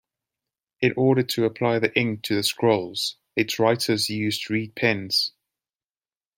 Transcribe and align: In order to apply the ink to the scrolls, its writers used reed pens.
In 0.81 0.95
order 0.97 1.21
to 1.21 1.45
apply 1.45 1.77
the 1.77 1.95
ink 1.95 2.23
to 2.23 2.33
the 2.33 2.41
scrolls, 2.41 3.17
its 3.35 3.59
writers 3.59 4.09
used 4.09 4.49
reed 4.49 4.73
pens. 4.73 5.31